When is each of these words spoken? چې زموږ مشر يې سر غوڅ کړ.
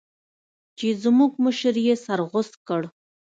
چې 0.77 0.87
زموږ 1.03 1.31
مشر 1.45 1.75
يې 1.85 1.95
سر 2.05 2.19
غوڅ 2.29 2.51
کړ. 2.67 2.81